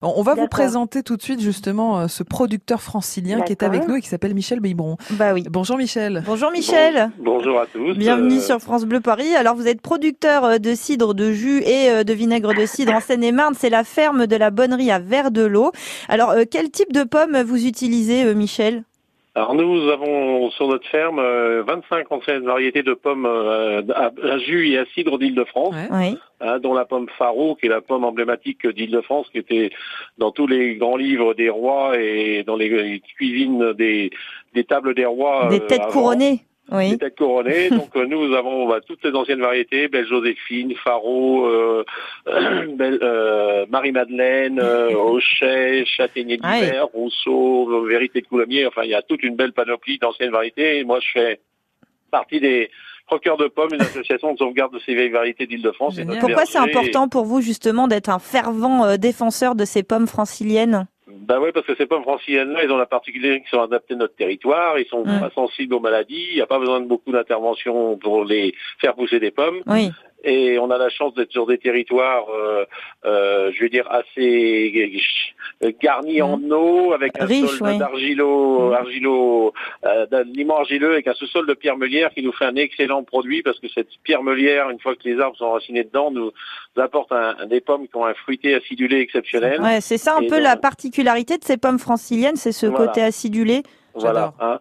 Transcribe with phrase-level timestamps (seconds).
[0.00, 3.88] On va vous présenter tout de suite justement euh, ce producteur francilien qui est avec
[3.88, 4.96] nous et qui s'appelle Michel Bibron.
[5.10, 5.44] Bah oui.
[5.50, 6.22] Bonjour Michel.
[6.24, 7.10] Bonjour Michel.
[7.18, 7.94] bonjour à tous.
[7.94, 9.34] Bienvenue euh, sur France Bleu Paris.
[9.34, 13.00] Alors vous êtes producteur euh, de cidre, de jus et de vinaigre de cidre en
[13.00, 13.54] Seine-et-Marne.
[13.58, 15.72] C'est la ferme de la Bonnerie à Vers de l'eau.
[16.08, 18.84] Alors quel type de pommes vous utilisez Michel?
[19.38, 24.84] Alors nous avons sur notre ferme 25 anciennes variétés de pommes à, jus et à
[24.86, 25.74] cidre d'Île-de-France.
[26.40, 29.70] Hein, dont la pomme Faro, qui est la pomme emblématique d'Île-de-France, qui était
[30.18, 34.10] dans tous les grands livres des rois et dans les cuisines des,
[34.54, 35.48] des tables des rois.
[35.50, 36.42] Des têtes couronnées.
[36.70, 36.90] Oui.
[36.90, 37.70] Des têtes couronnées.
[37.70, 41.84] Donc euh, nous avons bah, toutes ces anciennes variétés, Belle Joséphine, Faro, euh,
[42.28, 45.20] euh, Marie-Madeleine, euh,
[45.84, 48.66] Châtaignier d'hiver, Rousseau, Vérité de Coulommiers.
[48.66, 50.78] Enfin, il y a toute une belle panoplie d'anciennes variétés.
[50.78, 51.40] Et moi, je fais
[52.10, 52.70] partie des
[53.08, 55.98] Croqueur de pommes, une association de sauvegarde de ces vieilles variétés d'Île-de-France.
[56.20, 60.86] Pourquoi c'est important pour vous justement d'être un fervent euh, défenseur de ces pommes franciliennes?
[61.28, 63.98] Bah oui, parce que ces pommes franciliennes-là, ils ont la particularité qu'ils sont adaptés à
[63.98, 65.20] notre territoire, ils sont mmh.
[65.20, 68.94] pas sensibles aux maladies, il n'y a pas besoin de beaucoup d'intervention pour les faire
[68.94, 69.60] pousser des pommes.
[69.66, 69.90] Oui
[70.24, 72.64] et on a la chance d'être sur des territoires, euh,
[73.04, 75.00] euh, je veux dire, assez
[75.80, 76.52] garnis en mmh.
[76.52, 78.74] eau, avec un sol d'argilo, mmh.
[78.74, 79.52] argilo,
[79.84, 80.06] euh,
[80.50, 83.68] argileux, avec un sous-sol de pierre meulière qui nous fait un excellent produit parce que
[83.68, 86.32] cette pierre meulière, une fois que les arbres sont enracinés dedans, nous,
[86.76, 89.60] apporte un, des pommes qui ont un fruité acidulé exceptionnel.
[89.60, 93.62] Ouais, c'est ça un peu la particularité de ces pommes franciliennes, c'est ce côté acidulé.
[93.94, 94.32] Voilà.
[94.40, 94.60] Hein.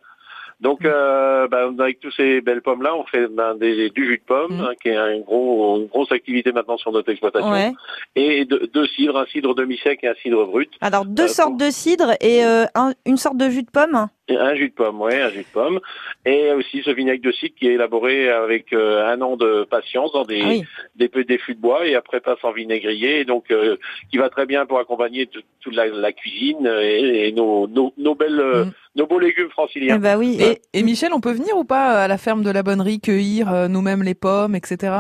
[0.60, 0.88] Donc, mm.
[0.88, 4.58] euh, ben, avec tous ces belles pommes-là, on fait ben, des, du jus de pomme,
[4.58, 4.62] mm.
[4.62, 7.76] hein, qui est un gros, une grosse activité maintenant sur notre exploitation,
[8.16, 10.72] et deux cidres, un cidre demi-sec et un cidre brut.
[10.82, 12.66] Alors, deux euh, sortes de cidres et euh,
[13.06, 15.80] une sorte de jus de pomme un jus de pomme, oui, un jus de pomme.
[16.26, 20.12] Et aussi ce vinaigre de cidre qui est élaboré avec euh, un an de patience
[20.12, 20.66] dans des, ah
[20.98, 23.26] des, des, fûts de bois et après passe en vinaigrier.
[23.26, 23.78] Donc, euh,
[24.12, 28.66] qui va très bien pour accompagner toute la, cuisine et, nos, nos, nos, belles, euh,
[28.66, 28.72] mm.
[28.96, 29.96] nos beaux légumes franciliens.
[29.98, 30.38] Eh bah oui.
[30.40, 33.70] Et, et, Michel, on peut venir ou pas à la ferme de la Bonnerie cueillir
[33.70, 34.94] nous-mêmes les pommes, etc.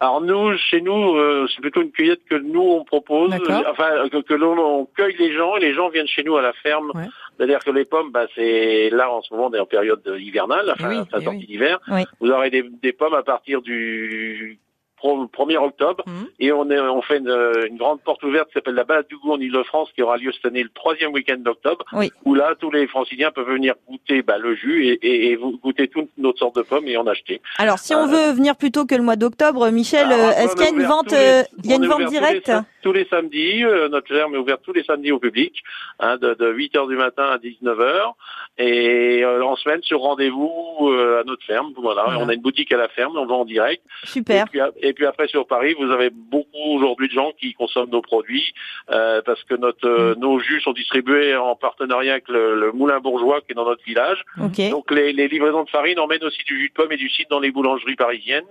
[0.00, 1.16] Alors nous, chez nous,
[1.48, 5.56] c'est plutôt une cueillette que nous on propose, enfin que, que l'on cueille les gens
[5.56, 6.92] et les gens viennent chez nous à la ferme
[7.36, 10.72] c'est-à-dire que les pommes, bah, c'est là en ce moment, on est en période hivernale,
[10.72, 11.80] enfin, oui, sa sortie d'hiver.
[12.20, 14.58] Vous aurez des, des, pommes à partir du
[15.04, 16.04] 1er octobre.
[16.06, 16.28] Mhm.
[16.40, 19.32] Et on, est, on fait une, grande porte ouverte qui s'appelle la base du goût
[19.32, 21.84] en Ile-de-France qui aura lieu cette année le troisième week-end d'octobre.
[22.24, 26.10] Où là, tous les franciliens peuvent venir goûter bah, le jus et, et, goûter toutes
[26.18, 27.40] notre sortes de pommes et en acheter.
[27.58, 30.64] Alors, si on euh, veut venir plutôt que le mois d'octobre, Michel, euh, est-ce qu'il
[30.64, 32.50] y a une vente, euh, il y a une vente directe?
[32.84, 33.64] Tous les samedis.
[33.90, 35.62] notre ferme est ouverte tous les samedis au public,
[35.98, 38.12] hein, de, de 8 h du matin à 19 h
[38.58, 41.72] et en semaine sur rendez-vous à notre ferme.
[41.76, 43.82] Voilà, on a une boutique à la ferme, on vend en direct.
[44.04, 44.46] Super.
[44.80, 48.52] et puis après sur Paris, vous avez beaucoup aujourd'hui de gens qui consomment nos produits
[48.90, 50.20] euh, parce que notre euh, mm.
[50.20, 54.22] nos jus sont distribués en partenariat avec le, Moulin Bourgeois qui est dans notre village.
[54.70, 57.30] Donc les, les livraisons de farine emmènent aussi du jus de pomme et du cidre
[57.30, 58.44] dans les boulangeries parisiennes.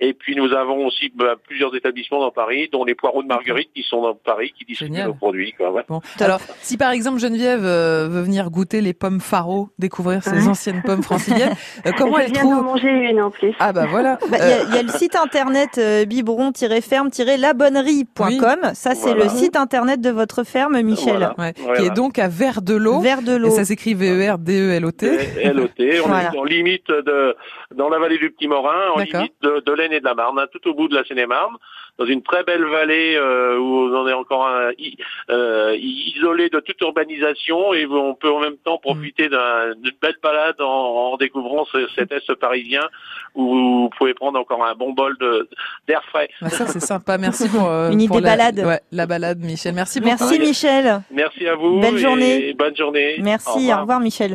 [0.00, 3.70] Et puis nous avons aussi bah, plusieurs établissements dans Paris, dont les poireaux de Marguerite
[3.74, 5.54] qui sont dans Paris, qui distribuent nos produits.
[5.54, 6.00] Quoi, bon.
[6.20, 10.82] Alors, si par exemple Geneviève euh, veut venir goûter les pommes Faro, découvrir ces anciennes
[10.84, 13.52] pommes franciliennes, euh, comment elle trouve manger une en plus.
[13.58, 14.20] Ah bah voilà.
[14.28, 14.36] Bah,
[14.68, 18.74] il y, a le site internet euh, biberon-ferme-labonnerie.com.
[18.74, 21.30] Ça c'est le site internet de votre ferme, Michel.
[21.76, 23.00] Qui est donc à Vers de l'eau.
[23.00, 23.48] Vers de l'eau.
[23.48, 25.06] Et ça s'écrit V-E-R-D-E-L-O-T.
[25.42, 26.02] L-O-T.
[26.02, 27.34] On est en limite de
[27.74, 30.46] dans la vallée du Petit Morin, en limite de, de et de la Marne, hein,
[30.52, 31.56] tout au bout de la Seine-et-Marne,
[31.98, 34.70] dans une très belle vallée euh, où on est encore un,
[35.30, 40.60] euh, isolé de toute urbanisation et on peut en même temps profiter d'une belle balade
[40.60, 41.66] en, découvrant
[41.96, 42.82] cet est parisien
[43.34, 45.16] où vous pouvez prendre encore un bon bol
[45.88, 46.28] d'air frais.
[46.48, 48.58] Ça c'est sympa, merci pour, euh, une idée la, balade.
[48.60, 49.74] Ouais, la balade, Michel.
[49.74, 50.16] Merci beaucoup.
[50.18, 51.02] Merci Michel.
[51.10, 51.80] Merci à vous.
[51.80, 52.54] Belle journée.
[52.54, 53.16] bonne journée.
[53.20, 53.72] Merci.
[53.72, 54.26] Au revoir Michel.